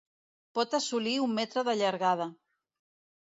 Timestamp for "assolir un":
0.77-1.35